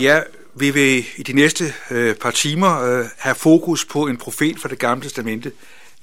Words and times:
Ja, 0.00 0.22
vi 0.54 0.70
vil 0.70 1.04
i 1.16 1.22
de 1.22 1.32
næste 1.32 1.74
øh, 1.90 2.16
par 2.16 2.30
timer 2.30 2.80
øh, 2.82 3.06
have 3.18 3.34
fokus 3.34 3.84
på 3.84 4.06
en 4.06 4.16
profet 4.16 4.58
fra 4.60 4.68
det 4.68 4.78
gamle 4.78 5.04
testamente, 5.04 5.52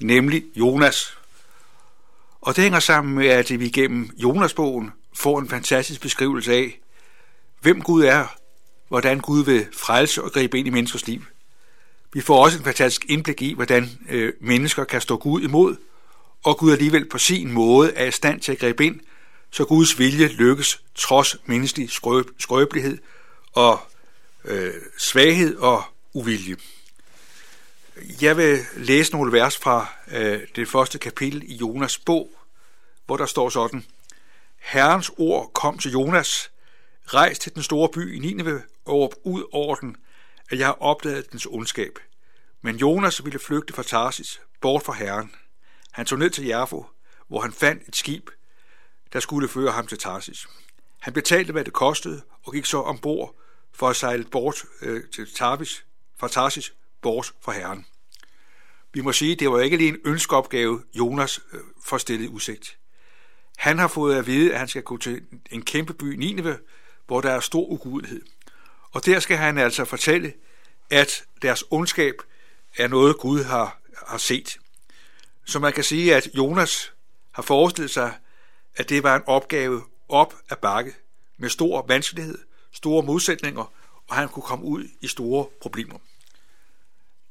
nemlig 0.00 0.44
Jonas. 0.56 1.18
Og 2.40 2.56
det 2.56 2.62
hænger 2.62 2.80
sammen 2.80 3.14
med, 3.14 3.26
at 3.26 3.60
vi 3.60 3.68
gennem 3.68 4.10
Jonas-bogen 4.16 4.92
får 5.16 5.38
en 5.38 5.48
fantastisk 5.48 6.00
beskrivelse 6.00 6.52
af, 6.52 6.80
hvem 7.60 7.82
Gud 7.82 8.04
er, 8.04 8.26
hvordan 8.88 9.20
Gud 9.20 9.44
vil 9.44 9.66
frelse 9.72 10.22
og 10.22 10.32
gribe 10.32 10.58
ind 10.58 10.66
i 10.66 10.70
menneskers 10.70 11.06
liv. 11.06 11.22
Vi 12.12 12.20
får 12.20 12.44
også 12.44 12.58
en 12.58 12.64
fantastisk 12.64 13.04
indblik 13.08 13.42
i, 13.42 13.54
hvordan 13.54 13.90
øh, 14.10 14.32
mennesker 14.40 14.84
kan 14.84 15.00
stå 15.00 15.16
Gud 15.16 15.40
imod, 15.40 15.76
og 16.44 16.58
Gud 16.58 16.72
alligevel 16.72 17.08
på 17.08 17.18
sin 17.18 17.52
måde 17.52 17.92
er 17.94 18.04
i 18.04 18.10
stand 18.10 18.40
til 18.40 18.52
at 18.52 18.58
gribe 18.58 18.86
ind, 18.86 19.00
så 19.50 19.64
Guds 19.64 19.98
vilje 19.98 20.28
lykkes 20.28 20.80
trods 20.94 21.36
menneskelig 21.46 21.90
skrøb, 21.90 22.30
skrøbelighed 22.38 22.98
og 23.54 23.80
øh, 24.44 24.74
svaghed 24.98 25.56
og 25.56 25.82
uvilje. 26.12 26.56
Jeg 28.20 28.36
vil 28.36 28.58
læse 28.76 29.12
nogle 29.12 29.32
vers 29.32 29.56
fra 29.56 29.86
øh, 30.10 30.40
det 30.56 30.68
første 30.68 30.98
kapitel 30.98 31.42
i 31.42 31.54
Jonas 31.54 31.98
bog, 31.98 32.30
hvor 33.06 33.16
der 33.16 33.26
står 33.26 33.48
sådan. 33.48 33.84
Herrens 34.58 35.10
ord 35.16 35.50
kom 35.54 35.78
til 35.78 35.92
Jonas, 35.92 36.50
rejs 37.06 37.38
til 37.38 37.54
den 37.54 37.62
store 37.62 37.88
by 37.88 38.16
i 38.16 38.18
Nineve 38.18 38.62
og 38.84 38.94
råb 38.94 39.14
ud 39.24 39.44
over 39.52 39.74
den, 39.74 39.96
at 40.50 40.58
jeg 40.58 40.66
har 40.66 40.82
opdaget 40.82 41.32
dens 41.32 41.46
ondskab. 41.46 41.98
Men 42.62 42.76
Jonas 42.76 43.24
ville 43.24 43.38
flygte 43.38 43.72
fra 43.72 43.82
Tarsis, 43.82 44.40
bort 44.60 44.82
fra 44.82 44.92
Herren. 44.92 45.34
Han 45.90 46.06
tog 46.06 46.18
ned 46.18 46.30
til 46.30 46.44
Jerfo, 46.44 46.86
hvor 47.28 47.40
han 47.40 47.52
fandt 47.52 47.88
et 47.88 47.96
skib, 47.96 48.30
der 49.12 49.20
skulle 49.20 49.48
føre 49.48 49.72
ham 49.72 49.86
til 49.86 49.98
Tarsis. 49.98 50.46
Han 50.98 51.12
betalte, 51.12 51.52
hvad 51.52 51.64
det 51.64 51.72
kostede, 51.72 52.22
og 52.42 52.52
gik 52.52 52.64
så 52.64 52.80
ombord 52.80 53.34
for 53.74 53.88
at 53.88 53.96
sejle 53.96 54.24
bort 54.24 54.64
øh, 54.82 55.02
til 55.14 55.34
Tarvis, 55.34 55.84
fra 56.16 56.28
Tarsis 56.28 56.74
bort 57.02 57.32
fra 57.40 57.52
Herren. 57.52 57.86
Vi 58.92 59.00
må 59.00 59.12
sige, 59.12 59.36
det 59.36 59.50
var 59.50 59.60
ikke 59.60 59.76
lige 59.76 59.88
en 59.88 59.98
ønskeopgave, 60.04 60.82
Jonas 60.94 61.40
øh, 61.52 61.60
får 61.84 61.98
stillet 61.98 62.28
udsigt. 62.28 62.78
Han 63.56 63.78
har 63.78 63.88
fået 63.88 64.16
at 64.16 64.26
vide, 64.26 64.52
at 64.52 64.58
han 64.58 64.68
skal 64.68 64.82
gå 64.82 64.96
til 64.96 65.22
en 65.50 65.62
kæmpe 65.62 65.94
by, 65.94 66.04
Nineve, 66.04 66.58
hvor 67.06 67.20
der 67.20 67.30
er 67.30 67.40
stor 67.40 67.66
ugudelighed. 67.68 68.22
Og 68.90 69.06
der 69.06 69.20
skal 69.20 69.36
han 69.36 69.58
altså 69.58 69.84
fortælle, 69.84 70.32
at 70.90 71.24
deres 71.42 71.64
ondskab 71.70 72.14
er 72.76 72.88
noget, 72.88 73.18
Gud 73.18 73.42
har, 73.42 73.80
har 74.06 74.18
set. 74.18 74.58
Så 75.44 75.58
man 75.58 75.72
kan 75.72 75.84
sige, 75.84 76.16
at 76.16 76.28
Jonas 76.36 76.92
har 77.32 77.42
forestillet 77.42 77.90
sig, 77.90 78.14
at 78.76 78.88
det 78.88 79.02
var 79.02 79.16
en 79.16 79.22
opgave 79.26 79.82
op 80.08 80.34
ad 80.50 80.56
bakke 80.56 80.94
med 81.36 81.48
stor 81.48 81.84
vanskelighed, 81.88 82.38
store 82.74 83.02
modsætninger, 83.02 83.72
og 84.08 84.16
han 84.16 84.28
kunne 84.28 84.42
komme 84.42 84.64
ud 84.64 84.88
i 85.00 85.08
store 85.08 85.46
problemer. 85.60 85.98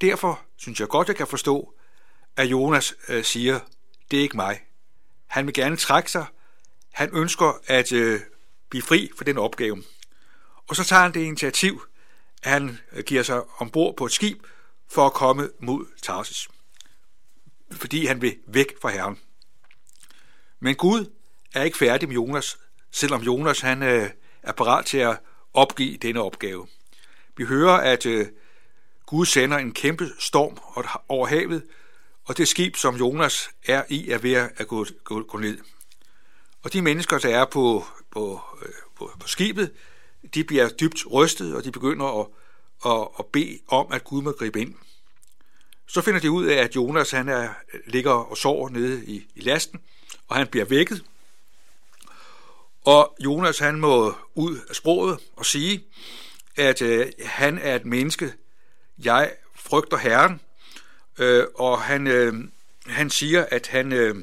Derfor 0.02 0.41
synes 0.58 0.80
jeg 0.80 0.88
godt, 0.88 1.08
jeg 1.08 1.16
kan 1.16 1.27
forstå, 1.27 1.73
at 2.36 2.45
Jonas 2.45 2.95
øh, 3.09 3.23
siger, 3.23 3.59
det 4.11 4.17
er 4.17 4.23
ikke 4.23 4.36
mig. 4.36 4.61
Han 5.27 5.45
vil 5.45 5.53
gerne 5.53 5.77
trække 5.77 6.11
sig. 6.11 6.25
Han 6.91 7.09
ønsker 7.14 7.59
at 7.67 7.91
øh, 7.91 8.19
blive 8.69 8.81
fri 8.81 9.11
for 9.17 9.23
den 9.23 9.38
opgave. 9.38 9.83
Og 10.67 10.75
så 10.75 10.83
tager 10.83 11.02
han 11.02 11.14
det 11.14 11.19
initiativ, 11.19 11.86
at 12.44 12.52
han 12.52 12.80
øh, 12.91 13.03
giver 13.03 13.23
sig 13.23 13.41
ombord 13.61 13.97
på 13.97 14.05
et 14.05 14.11
skib 14.11 14.44
for 14.88 15.05
at 15.05 15.14
komme 15.14 15.49
mod 15.59 15.86
Tarsis. 16.02 16.47
Fordi 17.71 18.05
han 18.05 18.21
vil 18.21 18.38
væk 18.47 18.73
fra 18.81 18.89
Herren. 18.89 19.19
Men 20.59 20.75
Gud 20.75 21.11
er 21.53 21.64
ikke 21.64 21.77
færdig 21.77 22.08
med 22.08 22.16
Jonas, 22.16 22.58
selvom 22.91 23.21
Jonas 23.21 23.59
han 23.59 23.83
øh, 23.83 24.09
er 24.44 24.52
parat 24.52 24.86
til 24.86 24.97
at 24.97 25.19
opgive 25.54 25.98
denne 25.98 26.22
opgave. 26.22 26.68
Vi 27.38 27.46
hører, 27.46 27.78
at 27.78 28.06
øh, 28.06 28.28
Gud 29.06 29.26
sender 29.26 29.58
en 29.58 29.73
kæmpe 29.73 30.10
storm 30.20 30.58
over 31.08 31.28
havet, 31.28 31.64
og 32.26 32.38
det 32.38 32.48
skib, 32.48 32.76
som 32.76 32.95
Jonas 32.95 33.50
er 33.66 33.84
i, 33.90 34.10
er 34.10 34.18
ved 34.18 34.33
at 34.33 34.67
gå, 34.67 34.86
gå, 35.04 35.23
gå 35.23 35.38
ned. 35.38 35.58
Og 36.64 36.73
de 36.73 36.82
mennesker, 36.82 37.17
der 37.17 37.38
er 37.38 37.45
på, 37.45 37.86
på, 38.11 38.42
øh, 38.61 38.70
på, 38.95 39.11
på 39.20 39.27
skibet, 39.27 39.72
de 40.33 40.44
bliver 40.44 40.70
dybt 40.70 41.11
rystet, 41.11 41.56
og 41.56 41.64
de 41.64 41.72
begynder 41.72 42.22
at, 42.22 42.27
at, 42.92 43.08
at 43.20 43.26
bede 43.26 43.60
om, 43.67 43.88
at 43.92 44.04
Gud 44.04 44.22
må 44.22 44.32
gribe 44.32 44.61
ind. 44.61 44.76
Så 45.88 46.02
finder 46.02 46.20
de 46.20 46.32
ud 46.32 46.45
af, 46.45 46.56
at 46.56 46.76
Jonas 46.76 47.11
han 47.11 47.30
er, 47.30 47.50
ligger 47.86 48.11
og 48.11 48.38
sover 48.38 48.70
nede 48.70 49.06
i, 49.06 49.26
i 49.36 49.42
lasten, 49.42 49.80
og 50.27 50.36
han 50.36 50.48
bliver 50.48 50.66
vækket. 50.66 51.04
Og 52.86 53.16
Jonas 53.20 53.60
han 53.60 53.80
må 53.80 54.16
ud 54.36 54.60
af 54.70 54.76
sproget 54.76 55.20
og 55.36 55.45
sige, 55.45 55.83
at 56.55 56.82
øh, 56.82 57.11
han 57.26 57.58
er 57.58 57.76
et 57.76 57.86
menneske, 57.86 58.33
jeg 59.04 59.33
frygter 59.55 59.98
Herren, 59.98 60.42
øh, 61.20 61.45
og 61.55 61.82
han, 61.82 62.08
øh, 62.08 62.33
han 62.88 63.10
siger, 63.10 63.45
at 63.52 63.67
han, 63.67 63.92
øh, 63.92 64.16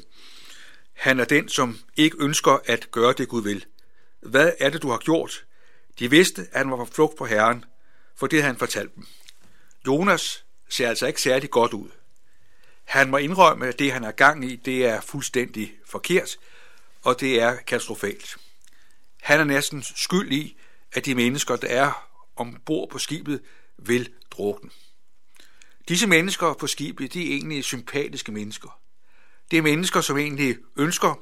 han 0.92 1.20
er 1.20 1.24
den, 1.24 1.48
som 1.48 1.78
ikke 1.96 2.16
ønsker 2.20 2.58
at 2.64 2.90
gøre 2.90 3.14
det, 3.18 3.28
Gud 3.28 3.42
vil. 3.42 3.64
Hvad 4.20 4.52
er 4.60 4.70
det, 4.70 4.82
du 4.82 4.90
har 4.90 4.98
gjort? 4.98 5.44
De 5.98 6.10
vidste, 6.10 6.42
at 6.52 6.58
han 6.58 6.70
var 6.70 6.76
på 6.76 6.84
flugt 6.84 7.16
på 7.16 7.26
Herren, 7.26 7.64
for 8.16 8.26
det 8.26 8.42
havde 8.42 8.52
han 8.52 8.58
fortalt 8.58 8.94
dem. 8.94 9.06
Jonas 9.86 10.44
ser 10.68 10.88
altså 10.88 11.06
ikke 11.06 11.22
særlig 11.22 11.50
godt 11.50 11.72
ud. 11.72 11.88
Han 12.84 13.10
må 13.10 13.16
indrømme, 13.16 13.66
at 13.66 13.78
det, 13.78 13.92
han 13.92 14.04
er 14.04 14.10
gang 14.10 14.44
i, 14.44 14.56
det 14.56 14.86
er 14.86 15.00
fuldstændig 15.00 15.72
forkert, 15.86 16.36
og 17.02 17.20
det 17.20 17.40
er 17.40 17.56
katastrofalt. 17.56 18.36
Han 19.30 19.40
er 19.40 19.44
næsten 19.44 19.82
skyld 19.82 20.32
i, 20.32 20.56
at 20.92 21.06
de 21.06 21.14
mennesker, 21.14 21.56
der 21.56 21.68
er 21.68 22.08
ombord 22.36 22.90
på 22.90 22.98
skibet, 22.98 23.42
vil 23.78 24.12
drukne. 24.30 24.70
Disse 25.88 26.06
mennesker 26.06 26.54
på 26.54 26.66
skibet, 26.66 27.14
de 27.14 27.30
er 27.30 27.36
egentlig 27.36 27.64
sympatiske 27.64 28.32
mennesker. 28.32 28.80
Det 29.50 29.56
er 29.58 29.62
mennesker, 29.62 30.00
som 30.00 30.18
egentlig 30.18 30.56
ønsker 30.76 31.14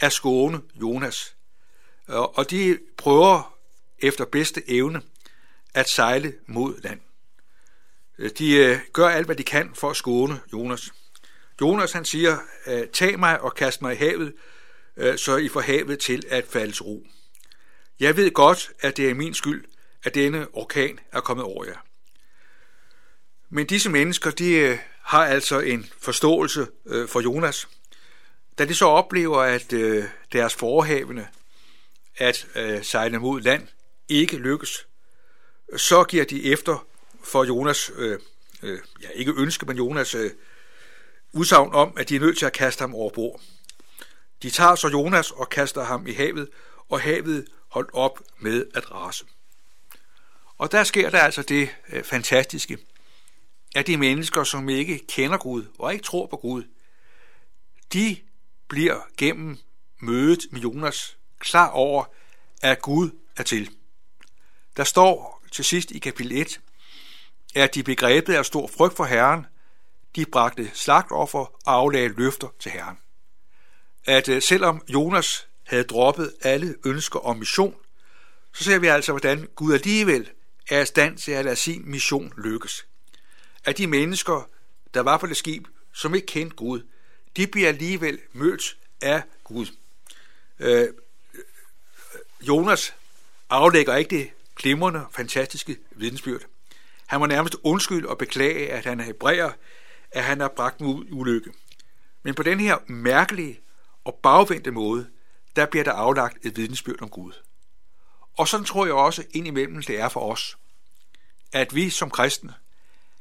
at 0.00 0.12
skåne 0.12 0.60
Jonas. 0.74 1.36
Og 2.06 2.50
de 2.50 2.78
prøver 2.96 3.54
efter 3.98 4.24
bedste 4.24 4.70
evne 4.70 5.02
at 5.74 5.88
sejle 5.88 6.34
mod 6.46 6.80
land. 6.82 7.00
De 8.38 8.54
øh, 8.54 8.78
gør 8.92 9.08
alt, 9.08 9.26
hvad 9.26 9.36
de 9.36 9.44
kan 9.44 9.74
for 9.74 9.90
at 9.90 9.96
skåne 9.96 10.40
Jonas. 10.52 10.92
Jonas 11.60 11.92
han 11.92 12.04
siger, 12.04 12.38
øh, 12.66 12.88
tag 12.88 13.18
mig 13.18 13.40
og 13.40 13.54
kast 13.54 13.82
mig 13.82 13.94
i 13.94 13.96
havet, 13.96 14.34
øh, 14.96 15.18
så 15.18 15.36
I 15.36 15.48
får 15.48 15.60
havet 15.60 15.98
til 15.98 16.22
at 16.30 16.46
falde 16.46 16.72
til 16.72 16.82
ro. 16.82 17.06
Jeg 18.00 18.16
ved 18.16 18.30
godt, 18.30 18.70
at 18.80 18.96
det 18.96 19.10
er 19.10 19.14
min 19.14 19.34
skyld, 19.34 19.64
at 20.04 20.14
denne 20.14 20.46
orkan 20.52 20.98
er 21.12 21.20
kommet 21.20 21.44
over 21.44 21.64
jer. 21.64 21.84
Men 23.50 23.66
disse 23.66 23.90
mennesker, 23.90 24.30
de 24.30 24.52
øh, 24.52 24.78
har 25.02 25.26
altså 25.26 25.60
en 25.60 25.86
forståelse 26.00 26.66
øh, 26.86 27.08
for 27.08 27.20
Jonas. 27.20 27.68
Da 28.58 28.64
de 28.64 28.74
så 28.74 28.84
oplever, 28.84 29.42
at 29.42 29.72
øh, 29.72 30.04
deres 30.32 30.54
forhavende 30.54 31.26
at 32.16 32.46
sejle 32.82 33.18
mod 33.18 33.40
land 33.40 33.68
ikke 34.08 34.36
lykkes, 34.36 34.86
så 35.76 36.04
giver 36.04 36.24
de 36.24 36.52
efter 36.52 36.86
for 37.24 37.44
Jonas, 37.44 37.90
øh, 37.96 38.18
øh, 38.62 38.78
ja 39.02 39.08
ikke 39.14 39.32
ønske, 39.36 39.66
men 39.66 39.76
Jonas 39.76 40.14
øh, 40.14 40.30
udsagn 41.32 41.72
om, 41.72 41.92
at 41.96 42.08
de 42.08 42.16
er 42.16 42.20
nødt 42.20 42.38
til 42.38 42.46
at 42.46 42.52
kaste 42.52 42.80
ham 42.80 42.94
over 42.94 43.10
bord. 43.10 43.40
De 44.42 44.50
tager 44.50 44.74
så 44.74 44.88
Jonas 44.88 45.30
og 45.30 45.48
kaster 45.48 45.84
ham 45.84 46.06
i 46.06 46.12
havet, 46.12 46.48
og 46.88 47.00
havet 47.00 47.46
holdt 47.68 47.90
op 47.92 48.22
med 48.38 48.66
at 48.74 48.92
rase. 48.92 49.24
Og 50.58 50.72
der 50.72 50.84
sker 50.84 51.10
der 51.10 51.18
altså 51.18 51.42
det 51.42 51.70
øh, 51.88 52.04
fantastiske, 52.04 52.78
at 53.76 53.86
de 53.86 53.96
mennesker, 53.96 54.44
som 54.44 54.68
ikke 54.68 55.06
kender 55.06 55.38
Gud 55.38 55.64
og 55.78 55.92
ikke 55.92 56.04
tror 56.04 56.26
på 56.26 56.36
Gud, 56.36 56.62
de 57.92 58.16
bliver 58.68 59.00
gennem 59.16 59.58
mødet 59.98 60.40
med 60.50 60.60
Jonas 60.60 61.16
klar 61.38 61.70
over, 61.70 62.04
at 62.62 62.82
Gud 62.82 63.10
er 63.36 63.42
til. 63.42 63.70
Der 64.76 64.84
står 64.84 65.42
til 65.52 65.64
sidst 65.64 65.90
i 65.90 65.98
kapitel 65.98 66.32
1, 66.32 66.60
at 67.54 67.74
de 67.74 67.82
begrebet 67.82 68.34
af 68.34 68.46
stor 68.46 68.66
frygt 68.66 68.96
for 68.96 69.04
Herren, 69.04 69.46
de 70.16 70.26
bragte 70.26 70.70
slagtoffer 70.74 71.38
og 71.38 71.74
aflagde 71.74 72.08
løfter 72.08 72.48
til 72.58 72.72
Herren. 72.72 72.98
At 74.04 74.28
øh, 74.28 74.42
selvom 74.42 74.82
Jonas 74.88 75.47
havde 75.68 75.84
droppet 75.84 76.32
alle 76.42 76.74
ønsker 76.84 77.18
om 77.18 77.36
mission, 77.36 77.74
så 78.54 78.64
ser 78.64 78.78
vi 78.78 78.86
altså, 78.86 79.12
hvordan 79.12 79.48
Gud 79.54 79.74
alligevel 79.74 80.30
er 80.70 80.80
i 80.80 80.86
stand 80.86 81.18
til 81.18 81.32
at 81.32 81.44
lade 81.44 81.56
sin 81.56 81.90
mission 81.90 82.32
lykkes. 82.36 82.86
At 83.64 83.78
de 83.78 83.86
mennesker, 83.86 84.48
der 84.94 85.00
var 85.00 85.18
på 85.18 85.26
det 85.26 85.36
skib, 85.36 85.66
som 85.92 86.14
ikke 86.14 86.26
kendte 86.26 86.56
Gud, 86.56 86.82
de 87.36 87.46
bliver 87.46 87.68
alligevel 87.68 88.18
mødt 88.32 88.76
af 89.02 89.22
Gud. 89.44 89.66
Øh, 90.58 90.88
Jonas 92.40 92.94
aflægger 93.50 93.96
ikke 93.96 94.16
det 94.16 94.30
glimrende, 94.56 95.06
fantastiske 95.12 95.76
vidensbyrd. 95.90 96.40
Han 97.06 97.20
må 97.20 97.26
nærmest 97.26 97.56
undskylde 97.62 98.08
og 98.08 98.18
beklage, 98.18 98.72
at 98.72 98.84
han 98.84 99.00
er 99.00 99.04
hebræer, 99.04 99.50
at 100.10 100.24
han 100.24 100.40
har 100.40 100.48
bragt 100.48 100.78
dem 100.78 100.86
ud 100.86 101.04
i 101.04 101.10
ulykke. 101.10 101.52
Men 102.22 102.34
på 102.34 102.42
den 102.42 102.60
her 102.60 102.76
mærkelige 102.86 103.60
og 104.04 104.14
bagvendte 104.22 104.70
måde, 104.70 105.06
der 105.58 105.66
bliver 105.66 105.84
der 105.84 105.92
aflagt 105.92 106.46
et 106.46 106.56
vidnesbyrd 106.56 107.02
om 107.02 107.08
Gud. 107.08 107.32
Og 108.36 108.48
sådan 108.48 108.66
tror 108.66 108.86
jeg 108.86 108.94
også 108.94 109.24
indimellem 109.30 109.82
det 109.82 110.00
er 110.00 110.08
for 110.08 110.32
os, 110.32 110.58
at 111.52 111.74
vi 111.74 111.90
som 111.90 112.10
kristne 112.10 112.54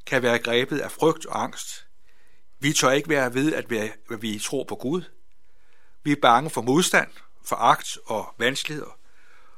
kan 0.06 0.22
være 0.22 0.40
grebet 0.40 0.80
af 0.80 0.92
frygt 0.92 1.26
og 1.26 1.44
angst. 1.44 1.86
Vi 2.60 2.74
tør 2.74 2.92
ikke 2.92 3.10
være 3.10 3.34
ved, 3.34 3.54
at 3.54 3.70
vi, 3.70 3.78
at 3.78 4.22
vi 4.22 4.40
tror 4.40 4.64
på 4.64 4.76
Gud. 4.76 5.02
Vi 6.04 6.12
er 6.12 6.16
bange 6.22 6.50
for 6.50 6.62
modstand, 6.62 7.12
for 7.46 7.56
agt 7.56 7.98
og 8.06 8.36
vanskeligheder. 8.38 9.00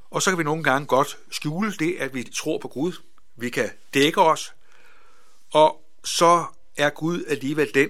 Og 0.09 0.21
så 0.21 0.31
kan 0.31 0.37
vi 0.37 0.43
nogle 0.43 0.63
gange 0.63 0.87
godt 0.87 1.17
skjule 1.31 1.73
det, 1.73 1.95
at 1.99 2.13
vi 2.13 2.23
tror 2.23 2.57
på 2.57 2.67
Gud. 2.67 2.93
Vi 3.35 3.49
kan 3.49 3.71
dække 3.93 4.21
os, 4.21 4.53
og 5.53 5.81
så 6.03 6.45
er 6.77 6.89
Gud 6.89 7.25
alligevel 7.27 7.73
den, 7.73 7.89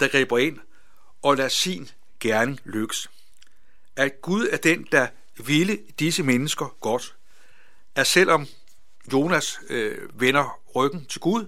der 0.00 0.08
griber 0.08 0.38
ind 0.38 0.58
og 1.22 1.36
lader 1.36 1.48
sin 1.48 1.90
gerne 2.20 2.58
lykkes. 2.64 3.08
At 3.96 4.20
Gud 4.22 4.48
er 4.48 4.56
den, 4.56 4.86
der 4.92 5.08
ville 5.46 5.78
disse 5.98 6.22
mennesker 6.22 6.76
godt. 6.80 7.16
At 7.94 8.06
selvom 8.06 8.46
Jonas 9.12 9.58
øh, 9.68 10.20
vender 10.20 10.60
ryggen 10.74 11.06
til 11.06 11.20
Gud, 11.20 11.46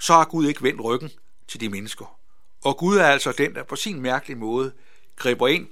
så 0.00 0.12
har 0.12 0.24
Gud 0.24 0.46
ikke 0.46 0.62
vendt 0.62 0.84
ryggen 0.84 1.10
til 1.48 1.60
de 1.60 1.68
mennesker. 1.68 2.18
Og 2.64 2.78
Gud 2.78 2.96
er 2.96 3.06
altså 3.06 3.32
den, 3.32 3.54
der 3.54 3.62
på 3.62 3.76
sin 3.76 4.00
mærkelige 4.00 4.38
måde 4.38 4.72
griber 5.16 5.48
ind 5.48 5.68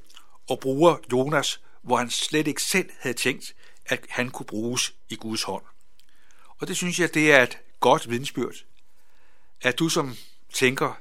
og 0.49 0.61
bruger 0.61 0.97
Jonas, 1.13 1.61
hvor 1.83 1.97
han 1.97 2.11
slet 2.11 2.47
ikke 2.47 2.63
selv 2.63 2.91
havde 2.99 3.17
tænkt, 3.17 3.55
at 3.87 4.07
han 4.09 4.31
kunne 4.31 4.47
bruges 4.47 4.95
i 5.09 5.17
Guds 5.17 5.43
hånd. 5.43 5.65
Og 6.59 6.69
det 6.69 6.77
synes 6.77 7.01
jeg, 7.01 7.15
det 7.15 7.33
er 7.33 7.43
et 7.43 7.59
godt 7.81 8.11
vidensbyrd, 8.11 8.55
at 9.61 9.79
du 9.79 9.89
som 9.89 10.17
tænker, 10.53 10.99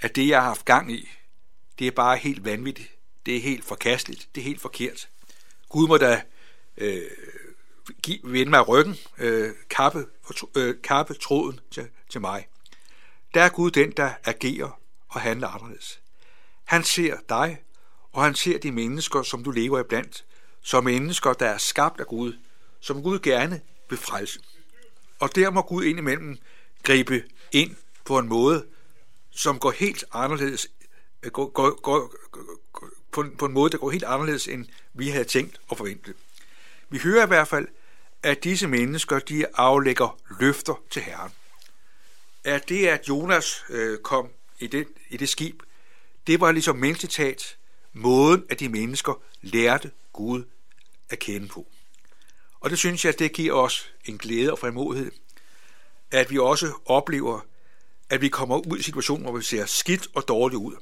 at 0.00 0.16
det, 0.16 0.28
jeg 0.28 0.40
har 0.40 0.48
haft 0.48 0.64
gang 0.64 0.92
i, 0.92 1.08
det 1.78 1.86
er 1.86 1.90
bare 1.90 2.16
helt 2.16 2.44
vanvittigt, 2.44 2.97
det 3.28 3.36
er 3.36 3.40
helt 3.40 3.64
forkasteligt, 3.64 4.28
det 4.34 4.40
er 4.40 4.44
helt 4.44 4.60
forkert. 4.60 5.08
Gud 5.68 5.88
må 5.88 5.96
da 5.96 6.22
øh, 6.76 7.02
give, 8.02 8.18
vende 8.24 8.50
mig 8.50 8.68
ryggen, 8.68 8.96
øh, 9.18 9.54
kappe, 9.70 10.06
øh, 10.56 10.74
kappe 10.82 11.14
tråden 11.14 11.60
til, 11.70 11.88
til 12.10 12.20
mig. 12.20 12.48
Der 13.34 13.42
er 13.42 13.48
Gud 13.48 13.70
den, 13.70 13.90
der 13.90 14.10
agerer 14.24 14.80
og 15.08 15.20
handler 15.20 15.48
anderledes. 15.48 16.00
Han 16.64 16.84
ser 16.84 17.16
dig, 17.28 17.62
og 18.12 18.24
han 18.24 18.34
ser 18.34 18.58
de 18.58 18.72
mennesker, 18.72 19.22
som 19.22 19.44
du 19.44 19.50
lever 19.50 19.80
iblandt, 19.80 20.24
som 20.62 20.84
mennesker, 20.84 21.32
der 21.32 21.46
er 21.46 21.58
skabt 21.58 22.00
af 22.00 22.06
Gud, 22.06 22.32
som 22.80 23.02
Gud 23.02 23.18
gerne 23.18 23.60
vil 23.90 23.98
frelse. 23.98 24.40
Og 25.18 25.34
der 25.34 25.50
må 25.50 25.62
Gud 25.62 25.84
indimellem 25.84 26.38
gribe 26.82 27.24
ind 27.52 27.76
på 28.04 28.18
en 28.18 28.28
måde, 28.28 28.66
som 29.30 29.58
går 29.58 29.70
helt 29.70 30.04
anderledes, 30.12 30.68
øh, 31.22 31.30
går, 31.30 31.50
går, 31.50 31.80
går, 31.80 32.12
går, 32.72 32.88
på, 33.12 33.24
på 33.38 33.46
en 33.46 33.52
måde, 33.52 33.70
der 33.70 33.78
går 33.78 33.90
helt 33.90 34.04
anderledes, 34.04 34.48
end 34.48 34.66
vi 34.94 35.08
havde 35.08 35.24
tænkt 35.24 35.60
og 35.68 35.76
forventet. 35.76 36.14
Vi 36.90 36.98
hører 36.98 37.24
i 37.24 37.26
hvert 37.26 37.48
fald, 37.48 37.68
at 38.22 38.44
disse 38.44 38.68
mennesker, 38.68 39.18
de 39.18 39.46
aflægger 39.56 40.18
løfter 40.40 40.80
til 40.90 41.02
Herren. 41.02 41.32
At 42.44 42.68
det, 42.68 42.86
at 42.86 43.08
Jonas 43.08 43.64
øh, 43.68 43.98
kom 43.98 44.28
i 44.58 44.66
det, 44.66 44.88
i 45.08 45.16
det 45.16 45.28
skib, 45.28 45.62
det 46.26 46.40
var 46.40 46.52
ligesom 46.52 46.76
mennesketat 46.76 47.56
måden, 47.92 48.44
at 48.50 48.60
de 48.60 48.68
mennesker 48.68 49.22
lærte 49.42 49.90
Gud 50.12 50.44
at 51.10 51.18
kende 51.18 51.48
på. 51.48 51.66
Og 52.60 52.70
det 52.70 52.78
synes 52.78 53.04
jeg, 53.04 53.18
det 53.18 53.32
giver 53.32 53.54
os 53.54 53.92
en 54.04 54.18
glæde 54.18 54.52
og 54.52 54.58
frimodighed, 54.58 55.12
at 56.10 56.30
vi 56.30 56.38
også 56.38 56.72
oplever, 56.86 57.40
at 58.10 58.20
vi 58.20 58.28
kommer 58.28 58.66
ud 58.72 58.78
i 58.78 58.82
situationer, 58.82 59.30
hvor 59.30 59.38
vi 59.38 59.44
ser 59.44 59.66
skidt 59.66 60.08
og 60.14 60.28
dårligt 60.28 60.58
ud, 60.58 60.74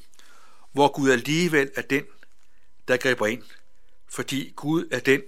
hvor 0.72 0.88
Gud 0.88 1.10
alligevel 1.10 1.70
er 1.76 1.82
den, 1.82 2.04
der 2.88 2.96
griber 2.96 3.26
ind, 3.26 3.42
fordi 4.08 4.52
Gud 4.56 4.88
er 4.90 5.00
den, 5.00 5.22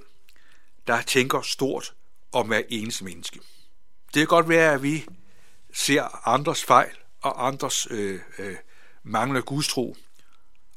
der 0.87 1.03
tænker 1.03 1.43
stort 1.43 1.95
om 2.33 2.47
hver 2.47 2.63
eneste 2.69 3.05
menneske. 3.05 3.41
Det 4.07 4.15
kan 4.15 4.27
godt 4.27 4.49
være, 4.49 4.73
at 4.73 4.83
vi 4.83 5.07
ser 5.73 6.29
andres 6.29 6.65
fejl 6.65 6.97
og 7.21 7.47
andres 7.47 7.87
øh, 7.91 8.21
øh, 8.39 8.57
manglende 9.03 9.43
gudstro, 9.43 9.97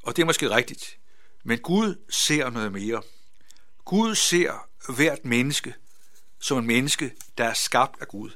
og 0.02 0.16
det 0.16 0.22
er 0.22 0.26
måske 0.26 0.50
rigtigt. 0.50 0.98
Men 1.44 1.58
Gud 1.58 2.04
ser 2.10 2.50
noget 2.50 2.72
mere. 2.72 3.02
Gud 3.84 4.14
ser 4.14 4.68
hvert 4.96 5.24
menneske 5.24 5.74
som 6.40 6.58
en 6.58 6.66
menneske, 6.66 7.12
der 7.38 7.44
er 7.44 7.54
skabt 7.54 8.00
af 8.00 8.08
Gud. 8.08 8.30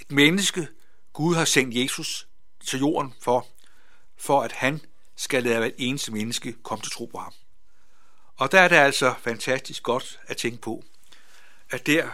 Et 0.00 0.12
menneske, 0.12 0.68
Gud 1.12 1.34
har 1.34 1.44
sendt 1.44 1.74
Jesus 1.74 2.28
til 2.66 2.78
jorden 2.78 3.14
for, 3.22 3.46
for 4.16 4.42
at 4.42 4.52
han 4.52 4.80
skal 5.16 5.42
lade 5.42 5.58
hvert 5.58 5.72
eneste 5.78 6.12
menneske 6.12 6.52
komme 6.62 6.82
til 6.82 6.92
tro 6.92 7.06
på 7.06 7.18
ham. 7.18 7.32
Og 8.36 8.52
der 8.52 8.60
er 8.60 8.68
det 8.68 8.76
altså 8.76 9.14
fantastisk 9.20 9.82
godt 9.82 10.20
at 10.26 10.36
tænke 10.36 10.58
på, 10.58 10.84
at 11.70 11.86
der 11.86 12.08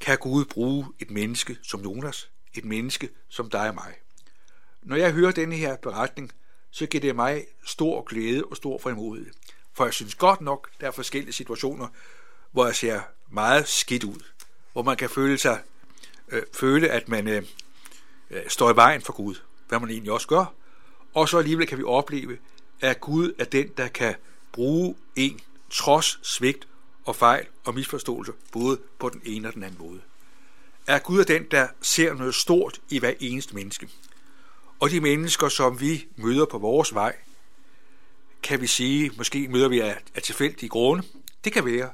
kan 0.00 0.18
Gud 0.18 0.44
bruge 0.44 0.86
et 0.98 1.10
menneske 1.10 1.58
som 1.62 1.80
Jonas, 1.80 2.30
et 2.54 2.64
menneske 2.64 3.08
som 3.28 3.50
dig 3.50 3.68
og 3.68 3.74
mig. 3.74 3.94
Når 4.82 4.96
jeg 4.96 5.12
hører 5.12 5.32
denne 5.32 5.56
her 5.56 5.76
beretning, 5.76 6.32
så 6.70 6.86
giver 6.86 7.00
det 7.00 7.16
mig 7.16 7.46
stor 7.66 8.02
glæde 8.02 8.44
og 8.44 8.56
stor 8.56 8.78
frimodighed. 8.78 9.32
For 9.72 9.84
jeg 9.84 9.94
synes 9.94 10.14
godt 10.14 10.40
nok, 10.40 10.70
der 10.80 10.86
er 10.86 10.90
forskellige 10.90 11.32
situationer, 11.32 11.88
hvor 12.52 12.66
jeg 12.66 12.76
ser 12.76 13.00
meget 13.28 13.68
skidt 13.68 14.04
ud. 14.04 14.24
Hvor 14.72 14.82
man 14.82 14.96
kan 14.96 15.10
føle 15.10 15.38
sig, 15.38 15.62
øh, 16.28 16.42
føle, 16.54 16.88
at 16.88 17.08
man 17.08 17.28
øh, 17.28 17.42
øh, 18.30 18.42
står 18.48 18.72
i 18.72 18.76
vejen 18.76 19.02
for 19.02 19.12
Gud, 19.12 19.34
hvad 19.68 19.80
man 19.80 19.90
egentlig 19.90 20.12
også 20.12 20.28
gør. 20.28 20.54
Og 21.14 21.28
så 21.28 21.38
alligevel 21.38 21.66
kan 21.66 21.78
vi 21.78 21.84
opleve, 21.84 22.38
at 22.80 23.00
Gud 23.00 23.32
er 23.38 23.44
den, 23.44 23.68
der 23.76 23.88
kan 23.88 24.14
bruge 24.52 24.94
en 25.16 25.40
trods 25.70 26.18
svigt 26.22 26.68
og 27.04 27.16
fejl 27.16 27.46
og 27.64 27.74
misforståelse, 27.74 28.32
både 28.52 28.80
på 28.98 29.08
den 29.08 29.22
ene 29.24 29.48
og 29.48 29.54
den 29.54 29.62
anden 29.62 29.78
måde. 29.78 30.00
Er 30.86 30.98
Gud 30.98 31.20
er 31.20 31.24
den, 31.24 31.44
der 31.50 31.68
ser 31.82 32.14
noget 32.14 32.34
stort 32.34 32.80
i 32.88 32.98
hver 32.98 33.14
eneste 33.20 33.54
menneske. 33.54 33.88
Og 34.80 34.90
de 34.90 35.00
mennesker, 35.00 35.48
som 35.48 35.80
vi 35.80 36.06
møder 36.16 36.46
på 36.46 36.58
vores 36.58 36.94
vej, 36.94 37.16
kan 38.42 38.60
vi 38.60 38.66
sige, 38.66 39.10
måske 39.16 39.48
møder 39.48 39.68
vi 39.68 39.80
af, 39.80 40.02
af 40.14 40.22
tilfældige 40.22 40.68
grunde. 40.68 41.02
Det 41.44 41.52
kan 41.52 41.64
være. 41.64 41.90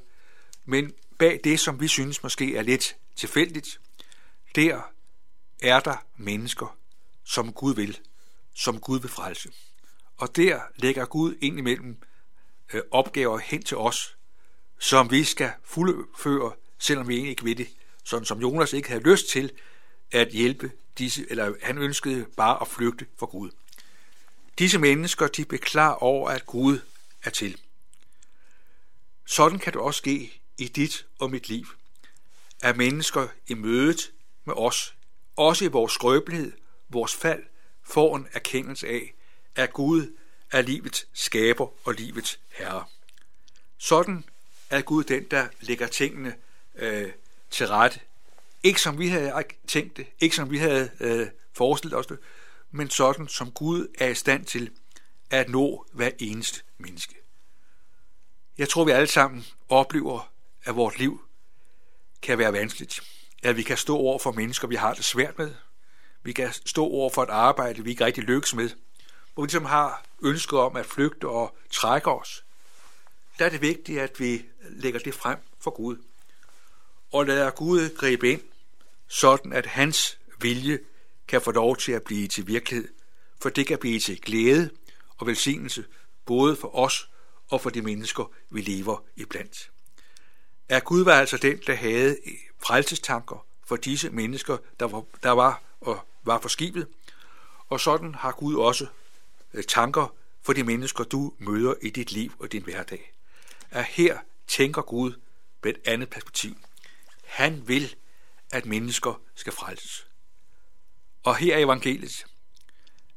Men 0.64 0.92
bag 1.18 1.40
det, 1.44 1.60
som 1.60 1.80
vi 1.80 1.88
synes 1.88 2.22
måske 2.22 2.56
er 2.56 2.62
lidt 2.62 2.96
tilfældigt, 3.16 3.80
der 4.54 4.80
er 5.62 5.80
der 5.80 5.96
mennesker, 6.16 6.76
som 7.24 7.52
Gud 7.52 7.74
vil, 7.74 7.98
som 8.54 8.80
Gud 8.80 9.00
vil 9.00 9.10
frelse. 9.10 9.48
Og 10.16 10.36
der 10.36 10.60
lægger 10.76 11.04
Gud 11.04 11.34
ind 11.40 11.58
imellem 11.58 11.98
øh, 12.72 12.82
opgaver 12.90 13.38
hen 13.38 13.62
til 13.62 13.76
os, 13.76 14.16
som 14.78 15.10
vi 15.10 15.24
skal 15.24 15.52
fuldføre, 15.64 16.52
selvom 16.78 17.08
vi 17.08 17.14
egentlig 17.14 17.30
ikke 17.30 17.44
ved 17.44 17.54
det. 17.54 17.68
Sådan 18.04 18.24
som 18.24 18.40
Jonas 18.40 18.72
ikke 18.72 18.88
havde 18.88 19.02
lyst 19.02 19.28
til 19.28 19.52
at 20.12 20.28
hjælpe 20.28 20.72
disse, 20.98 21.26
eller 21.30 21.54
han 21.62 21.78
ønskede 21.78 22.26
bare 22.36 22.60
at 22.60 22.68
flygte 22.68 23.06
fra 23.18 23.26
Gud. 23.26 23.50
Disse 24.58 24.78
mennesker, 24.78 25.26
de 25.26 25.44
blev 25.44 25.60
klar 25.60 25.92
over, 25.92 26.30
at 26.30 26.46
Gud 26.46 26.78
er 27.22 27.30
til. 27.30 27.60
Sådan 29.26 29.58
kan 29.58 29.72
det 29.72 29.80
også 29.80 29.98
ske 29.98 30.40
i 30.58 30.68
dit 30.68 31.06
og 31.18 31.30
mit 31.30 31.48
liv. 31.48 31.66
At 32.62 32.76
mennesker 32.76 33.28
i 33.46 33.54
mødet 33.54 34.12
med 34.44 34.54
os, 34.56 34.94
også 35.36 35.64
i 35.64 35.68
vores 35.68 35.92
skrøbelighed, 35.92 36.52
vores 36.88 37.14
fald, 37.14 37.42
får 37.82 38.16
en 38.16 38.28
erkendelse 38.32 38.88
af, 38.88 39.14
at 39.54 39.72
Gud 39.72 40.16
er 40.54 40.62
livets 40.62 41.06
skaber 41.12 41.68
og 41.84 41.94
livets 41.94 42.40
herre. 42.50 42.84
Sådan 43.78 44.24
er 44.70 44.80
Gud 44.80 45.04
den, 45.04 45.24
der 45.30 45.48
lægger 45.60 45.86
tingene 45.86 46.34
øh, 46.74 47.12
til 47.50 47.68
rette. 47.68 48.00
Ikke 48.62 48.80
som 48.80 48.98
vi 48.98 49.08
havde 49.08 49.44
tænkt 49.66 49.96
det, 49.96 50.06
ikke 50.20 50.36
som 50.36 50.50
vi 50.50 50.58
havde 50.58 50.90
øh, 51.00 51.26
forestillet 51.52 51.98
os 51.98 52.06
det, 52.06 52.18
men 52.70 52.90
sådan 52.90 53.28
som 53.28 53.50
Gud 53.50 53.88
er 53.98 54.08
i 54.08 54.14
stand 54.14 54.44
til 54.44 54.70
at 55.30 55.48
nå 55.48 55.86
hver 55.92 56.10
eneste 56.18 56.62
menneske. 56.78 57.14
Jeg 58.58 58.68
tror, 58.68 58.84
vi 58.84 58.90
alle 58.90 59.06
sammen 59.06 59.46
oplever, 59.68 60.32
at 60.64 60.76
vores 60.76 60.98
liv 60.98 61.24
kan 62.22 62.38
være 62.38 62.52
vanskeligt. 62.52 63.00
At 63.42 63.56
vi 63.56 63.62
kan 63.62 63.76
stå 63.76 63.96
over 63.96 64.18
for 64.18 64.32
mennesker, 64.32 64.68
vi 64.68 64.74
har 64.74 64.94
det 64.94 65.04
svært 65.04 65.38
med. 65.38 65.54
Vi 66.22 66.32
kan 66.32 66.52
stå 66.52 66.84
over 66.84 67.10
for 67.10 67.22
et 67.22 67.30
arbejde, 67.30 67.84
vi 67.84 67.90
ikke 67.90 68.04
rigtig 68.04 68.24
lykkes 68.24 68.54
med. 68.54 68.70
Hvor 69.34 69.42
vi 69.42 69.46
ligesom 69.46 69.64
har 69.64 70.04
ønsket 70.22 70.58
om 70.58 70.76
at 70.76 70.86
flygte 70.86 71.28
og 71.28 71.56
trække 71.70 72.10
os. 72.10 72.44
Der 73.38 73.44
er 73.44 73.48
det 73.48 73.60
vigtigt, 73.60 74.00
at 74.00 74.20
vi 74.20 74.44
lægger 74.70 75.00
det 75.00 75.14
frem 75.14 75.38
for 75.60 75.70
Gud. 75.70 75.96
Og 77.12 77.26
lader 77.26 77.50
Gud 77.50 77.96
gribe 77.96 78.30
ind, 78.30 78.42
sådan 79.08 79.52
at 79.52 79.66
hans 79.66 80.18
vilje 80.40 80.78
kan 81.28 81.40
få 81.40 81.50
lov 81.50 81.76
til 81.76 81.92
at 81.92 82.02
blive 82.02 82.28
til 82.28 82.46
virkelighed, 82.46 82.88
for 83.42 83.48
det 83.48 83.66
kan 83.66 83.78
blive 83.78 84.00
til 84.00 84.20
glæde 84.20 84.70
og 85.18 85.26
velsignelse, 85.26 85.84
både 86.26 86.56
for 86.56 86.76
os 86.76 87.10
og 87.48 87.60
for 87.60 87.70
de 87.70 87.82
mennesker, 87.82 88.30
vi 88.50 88.60
lever 88.60 89.04
iblandt. 89.16 89.70
At 90.68 90.84
Gud 90.84 91.04
var 91.04 91.12
altså 91.12 91.36
den, 91.36 91.60
der 91.66 91.74
havde 91.74 92.16
frelsestanker 92.66 93.46
for 93.66 93.76
disse 93.76 94.10
mennesker, 94.10 94.56
der 94.80 94.86
var, 94.86 95.04
der 95.22 95.30
var 95.30 95.62
og 95.80 96.06
var 96.22 96.38
for 96.40 96.48
skibet, 96.48 96.88
og 97.68 97.80
sådan 97.80 98.14
har 98.14 98.32
Gud 98.32 98.54
også 98.54 98.86
Øh, 99.54 99.64
tanker 99.64 100.14
for 100.42 100.52
de 100.52 100.64
mennesker, 100.64 101.04
du 101.04 101.32
møder 101.38 101.74
i 101.82 101.90
dit 101.90 102.12
liv 102.12 102.32
og 102.38 102.52
din 102.52 102.62
hverdag. 102.62 103.12
At 103.70 103.84
her 103.84 104.18
tænker 104.46 104.82
Gud 104.82 105.12
med 105.62 105.74
et 105.74 105.80
andet 105.84 106.10
perspektiv. 106.10 106.56
Han 107.24 107.68
vil, 107.68 107.94
at 108.52 108.66
mennesker 108.66 109.20
skal 109.34 109.52
frelses. 109.52 110.06
Og 111.22 111.36
her 111.36 111.54
er 111.54 111.58
evangeliet 111.58 112.24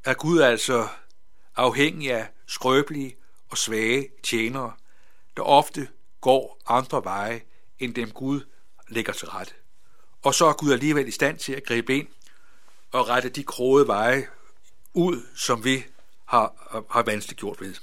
er 0.07 0.13
Gud 0.13 0.39
altså 0.39 0.87
afhængig 1.55 2.11
af 2.11 2.27
skrøbelige 2.45 3.17
og 3.49 3.57
svage 3.57 4.09
tjenere, 4.23 4.73
der 5.37 5.43
ofte 5.43 5.87
går 6.21 6.61
andre 6.67 7.03
veje, 7.03 7.41
end 7.79 7.95
dem 7.95 8.11
Gud 8.11 8.41
lægger 8.87 9.13
til 9.13 9.27
rette. 9.27 9.53
Og 10.21 10.33
så 10.33 10.45
er 10.45 10.53
Gud 10.53 10.71
alligevel 10.71 11.07
i 11.07 11.11
stand 11.11 11.39
til 11.39 11.53
at 11.53 11.63
gribe 11.63 11.97
ind 11.97 12.07
og 12.91 13.09
rette 13.09 13.29
de 13.29 13.43
kroede 13.43 13.87
veje 13.87 14.27
ud, 14.93 15.21
som 15.35 15.63
vi 15.63 15.85
har, 16.27 16.83
har 16.91 17.03
vanskeligt 17.03 17.39
gjort 17.39 17.61
ved. 17.61 17.75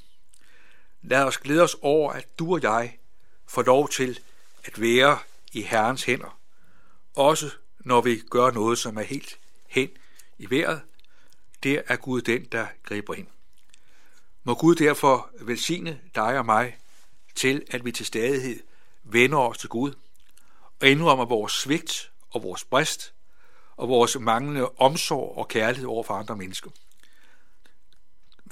Lad 1.03 1.23
os 1.23 1.39
glæde 1.39 1.63
os 1.63 1.77
over, 1.83 2.13
at 2.13 2.39
du 2.39 2.55
og 2.55 2.63
jeg 2.63 2.99
får 3.47 3.63
lov 3.63 3.89
til 3.89 4.21
at 4.65 4.81
være 4.81 5.19
i 5.53 5.63
Herrens 5.63 6.05
hænder, 6.05 6.39
også 7.15 7.51
når 7.79 8.01
vi 8.01 8.23
gør 8.31 8.51
noget, 8.51 8.79
som 8.79 8.97
er 8.97 9.03
helt 9.03 9.39
hen 9.67 9.91
i 10.39 10.51
vejret. 10.51 10.81
Der 11.63 11.83
er 11.87 11.97
Gud 11.97 12.23
den, 12.23 12.45
der 12.45 12.67
griber 12.83 13.15
ind. 13.15 13.27
Må 14.45 14.55
Gud 14.55 14.75
derfor 14.75 15.31
velsigne 15.41 16.01
dig 16.15 16.39
og 16.39 16.47
mig 16.47 16.79
til, 17.35 17.63
at 17.71 17.85
vi 17.85 17.93
til 17.93 18.07
stadighed 18.07 18.63
vender 19.03 19.39
os 19.39 19.59
til 19.59 19.69
Gud 19.69 19.95
og 20.81 20.89
indrømmer 20.89 21.25
vores 21.25 21.53
svigt 21.53 22.11
og 22.31 22.43
vores 22.43 22.65
brist 22.65 23.15
og 23.77 23.89
vores 23.89 24.19
manglende 24.19 24.69
omsorg 24.69 25.39
og 25.39 25.49
kærlighed 25.49 25.89
over 25.89 26.03
for 26.03 26.15
andre 26.15 26.37
mennesker. 26.37 26.71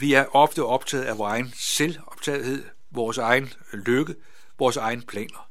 Vi 0.02 0.12
er 0.12 0.37
ofte 0.37 0.64
optaget 0.64 1.04
af 1.04 1.18
vores 1.18 1.32
egen 1.32 1.52
selvoptagethed, 1.56 2.64
vores 2.90 3.18
egen 3.18 3.52
lykke, 3.73 4.16
vores 4.59 4.76
egen 4.76 5.02
planer. 5.02 5.50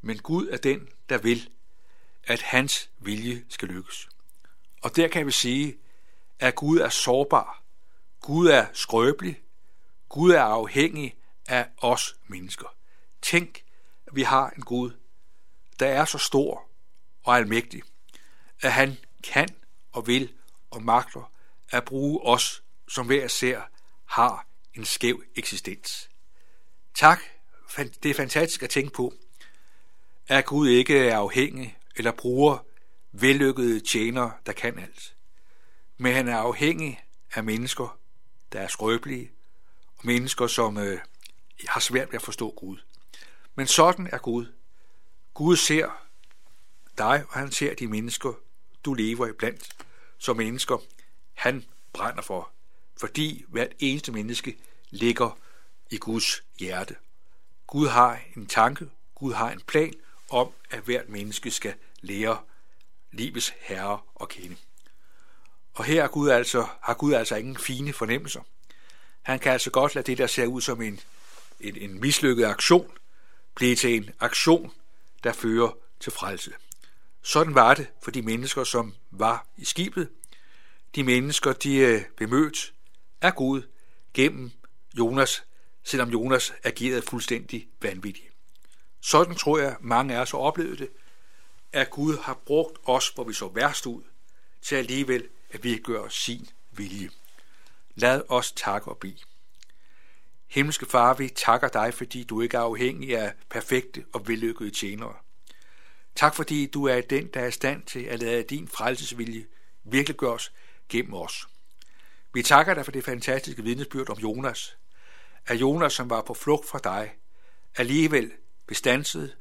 Men 0.00 0.18
Gud 0.18 0.48
er 0.48 0.56
den, 0.56 0.88
der 1.08 1.18
vil, 1.18 1.50
at 2.24 2.42
hans 2.42 2.90
vilje 2.98 3.44
skal 3.48 3.68
lykkes. 3.68 4.08
Og 4.82 4.96
der 4.96 5.08
kan 5.08 5.26
vi 5.26 5.30
sige, 5.32 5.78
at 6.38 6.54
Gud 6.54 6.78
er 6.78 6.88
sårbar. 6.88 7.62
Gud 8.20 8.48
er 8.48 8.66
skrøbelig. 8.72 9.42
Gud 10.08 10.30
er 10.30 10.42
afhængig 10.42 11.16
af 11.48 11.68
os 11.78 12.16
mennesker. 12.26 12.74
Tænk, 13.22 13.64
at 14.06 14.16
vi 14.16 14.22
har 14.22 14.50
en 14.50 14.62
Gud, 14.62 14.90
der 15.80 15.86
er 15.86 16.04
så 16.04 16.18
stor 16.18 16.68
og 17.24 17.36
almægtig, 17.36 17.82
at 18.60 18.72
han 18.72 18.96
kan 19.24 19.48
og 19.92 20.06
vil 20.06 20.32
og 20.70 20.82
magter 20.82 21.32
at 21.70 21.84
bruge 21.84 22.22
os, 22.22 22.62
som 22.88 23.06
hver 23.06 23.28
ser 23.28 23.62
har 24.12 24.46
en 24.74 24.84
skæv 24.84 25.22
eksistens. 25.34 26.10
Tak, 26.94 27.20
det 28.02 28.10
er 28.10 28.14
fantastisk 28.14 28.62
at 28.62 28.70
tænke 28.70 28.92
på, 28.92 29.14
at 30.28 30.46
Gud 30.46 30.68
ikke 30.68 30.98
er 30.98 31.16
afhængig 31.16 31.78
eller 31.96 32.12
bruger 32.12 32.58
vellykkede 33.12 33.80
tjenere, 33.80 34.32
der 34.46 34.52
kan 34.52 34.78
alt. 34.78 35.14
Men 35.96 36.14
han 36.14 36.28
er 36.28 36.36
afhængig 36.36 37.04
af 37.34 37.44
mennesker, 37.44 37.98
der 38.52 38.60
er 38.60 38.68
skrøbelige, 38.68 39.32
og 39.96 40.06
mennesker, 40.06 40.46
som 40.46 40.78
øh, 40.78 41.00
har 41.68 41.80
svært 41.80 42.08
ved 42.08 42.14
at 42.14 42.22
forstå 42.22 42.50
Gud. 42.56 42.78
Men 43.54 43.66
sådan 43.66 44.08
er 44.12 44.18
Gud. 44.18 44.46
Gud 45.34 45.56
ser 45.56 46.06
dig, 46.98 47.24
og 47.28 47.38
han 47.38 47.52
ser 47.52 47.74
de 47.74 47.86
mennesker, 47.86 48.32
du 48.84 48.94
lever 48.94 49.26
i 49.26 49.32
blandt, 49.32 49.76
som 50.18 50.36
mennesker, 50.36 50.78
han 51.34 51.64
brænder 51.92 52.22
for, 52.22 52.52
fordi 53.02 53.44
hvert 53.48 53.72
eneste 53.78 54.12
menneske 54.12 54.56
ligger 54.90 55.38
i 55.90 55.96
Guds 55.96 56.42
hjerte. 56.58 56.96
Gud 57.66 57.88
har 57.88 58.20
en 58.36 58.46
tanke, 58.46 58.88
Gud 59.14 59.32
har 59.32 59.50
en 59.50 59.60
plan 59.60 59.94
om, 60.30 60.50
at 60.70 60.80
hvert 60.80 61.08
menneske 61.08 61.50
skal 61.50 61.74
lære 62.00 62.38
livets 63.12 63.52
herre 63.60 64.00
at 64.20 64.28
kende. 64.28 64.56
Og 65.74 65.84
her 65.84 66.04
er 66.04 66.08
Gud 66.08 66.28
altså, 66.28 66.66
har 66.82 66.94
Gud 66.94 67.12
altså 67.12 67.36
ingen 67.36 67.56
fine 67.56 67.92
fornemmelser. 67.92 68.40
Han 69.22 69.38
kan 69.38 69.52
altså 69.52 69.70
godt 69.70 69.94
lade 69.94 70.06
det, 70.06 70.18
der 70.18 70.26
ser 70.26 70.46
ud 70.46 70.60
som 70.60 70.82
en, 70.82 71.00
en, 71.60 71.76
en 71.76 72.00
mislykket 72.00 72.44
aktion, 72.44 72.90
blive 73.54 73.76
til 73.76 73.96
en 73.96 74.10
aktion, 74.20 74.72
der 75.24 75.32
fører 75.32 75.76
til 76.00 76.12
frelse. 76.12 76.52
Sådan 77.22 77.54
var 77.54 77.74
det 77.74 77.86
for 78.02 78.10
de 78.10 78.22
mennesker, 78.22 78.64
som 78.64 78.94
var 79.10 79.46
i 79.56 79.64
skibet. 79.64 80.08
De 80.94 81.04
mennesker, 81.04 81.52
de 81.52 81.76
øh, 81.76 82.02
blev 82.16 82.28
mødt 82.28 82.72
af 83.22 83.34
Gud 83.34 83.62
gennem 84.14 84.50
Jonas, 84.98 85.44
selvom 85.82 86.08
Jonas 86.08 86.52
agerede 86.64 87.02
fuldstændig 87.02 87.68
vanvittigt. 87.80 88.26
Sådan 89.00 89.34
tror 89.34 89.58
jeg, 89.58 89.76
mange 89.80 90.14
af 90.14 90.20
os 90.20 90.30
har 90.30 90.38
oplevet 90.38 90.78
det, 90.78 90.88
at 91.72 91.90
Gud 91.90 92.18
har 92.18 92.34
brugt 92.34 92.78
os, 92.84 93.08
hvor 93.08 93.24
vi 93.24 93.32
så 93.32 93.48
værst 93.48 93.86
ud, 93.86 94.02
til 94.62 94.76
alligevel 94.76 95.28
at 95.50 95.64
vi 95.64 95.78
gør 95.78 96.08
sin 96.08 96.48
vilje. 96.70 97.10
Lad 97.94 98.22
os 98.28 98.52
takke 98.52 98.88
og 98.88 98.98
bede. 98.98 99.18
Himmelske 100.46 100.86
Far, 100.86 101.14
vi 101.14 101.28
takker 101.28 101.68
dig, 101.68 101.94
fordi 101.94 102.24
du 102.24 102.40
ikke 102.40 102.56
er 102.56 102.60
afhængig 102.60 103.18
af 103.18 103.34
perfekte 103.50 104.04
og 104.12 104.28
vellykkede 104.28 104.70
tjenere. 104.70 105.14
Tak 106.14 106.34
fordi 106.34 106.66
du 106.66 106.84
er 106.84 107.00
den, 107.00 107.26
der 107.26 107.40
er 107.40 107.46
i 107.46 107.50
stand 107.50 107.82
til 107.82 108.02
at 108.02 108.18
lade 108.18 108.42
din 108.42 108.68
frelsesvilje 108.68 109.46
virkelig 109.84 110.16
gøres 110.16 110.52
gennem 110.88 111.14
os. 111.14 111.48
Vi 112.34 112.42
takker 112.42 112.74
dig 112.74 112.84
for 112.84 112.92
det 112.92 113.04
fantastiske 113.04 113.62
vidnesbyrd 113.62 114.10
om 114.10 114.18
Jonas. 114.18 114.76
At 115.46 115.60
Jonas, 115.60 115.92
som 115.92 116.10
var 116.10 116.22
på 116.22 116.34
flugt 116.34 116.68
fra 116.68 116.78
dig, 116.78 117.14
alligevel 117.76 118.32
bestanset, 118.66 119.36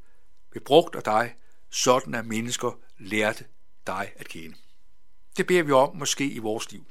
bebrugt 0.52 0.96
af 0.96 1.04
dig, 1.04 1.36
sådan 1.70 2.16
at 2.16 2.26
mennesker 2.26 2.80
lærte 2.98 3.46
dig 3.88 4.14
at 4.16 4.28
kende. 4.28 4.56
Det 5.38 5.48
beder 5.48 5.64
vi 5.64 5.72
om 5.72 5.96
måske 5.96 6.30
i 6.30 6.38
vores 6.38 6.72
liv. 6.72 6.86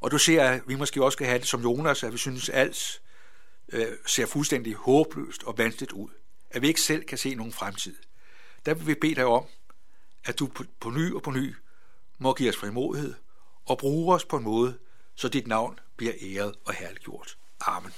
Og 0.00 0.10
du 0.10 0.18
ser, 0.18 0.44
at 0.44 0.62
vi 0.66 0.74
måske 0.74 1.04
også 1.04 1.16
skal 1.16 1.26
have 1.26 1.38
det 1.38 1.48
som 1.48 1.62
Jonas, 1.62 2.02
at 2.02 2.12
vi 2.12 2.18
synes, 2.18 2.48
at 2.48 2.60
alt 2.60 3.02
øh, 3.72 3.86
ser 4.06 4.26
fuldstændig 4.26 4.74
håbløst 4.74 5.42
og 5.42 5.58
vanskeligt 5.58 5.92
ud. 5.92 6.08
At 6.50 6.62
vi 6.62 6.68
ikke 6.68 6.80
selv 6.80 7.04
kan 7.04 7.18
se 7.18 7.34
nogen 7.34 7.52
fremtid. 7.52 7.96
Der 8.66 8.74
vil 8.74 8.86
vi 8.86 8.94
bede 8.94 9.14
dig 9.14 9.24
om, 9.24 9.46
at 10.24 10.38
du 10.38 10.46
på, 10.46 10.64
på 10.80 10.90
ny 10.90 11.14
og 11.14 11.22
på 11.22 11.30
ny 11.30 11.54
må 12.18 12.34
give 12.34 12.48
os 12.48 12.56
frimodighed 12.56 13.14
og 13.66 13.78
bruge 13.78 14.14
os 14.14 14.24
på 14.24 14.36
en 14.36 14.44
måde, 14.44 14.78
så 15.14 15.28
dit 15.28 15.46
navn 15.46 15.78
bliver 15.96 16.12
æret 16.22 16.54
og 16.64 16.74
herliggjort. 16.74 17.38
Amen. 17.60 17.92